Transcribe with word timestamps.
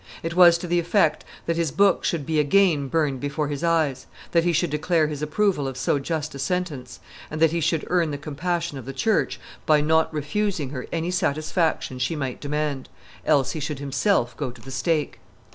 It 0.23 0.33
was 0.35 0.57
to 0.57 0.65
the 0.67 0.79
effect 0.79 1.23
that 1.45 1.57
his 1.57 1.69
books 1.69 2.07
should 2.07 2.25
be 2.25 2.39
again 2.39 2.87
burned 2.87 3.19
before 3.19 3.49
his 3.49 3.63
eyes, 3.63 4.07
that 4.31 4.43
he 4.43 4.51
should 4.51 4.71
declare 4.71 5.05
his 5.05 5.21
approval 5.21 5.67
of 5.67 5.77
so 5.77 5.99
just 5.99 6.33
a 6.33 6.39
sentence, 6.39 6.99
and 7.29 7.39
that 7.39 7.51
he 7.51 7.59
should 7.61 7.85
earn 7.85 8.09
the 8.09 8.17
compassion 8.17 8.79
of 8.79 8.85
the 8.87 8.93
church 8.93 9.39
by 9.67 9.79
not 9.79 10.11
refusing 10.11 10.71
her 10.71 10.87
any 10.91 11.11
satisfaction 11.11 11.99
she 11.99 12.15
might 12.15 12.41
demand; 12.41 12.89
else 13.27 13.51
he 13.51 13.59
should 13.59 13.77
himself 13.77 14.35
go 14.35 14.49
to 14.49 14.59
the 14.59 14.71
stake. 14.71 15.19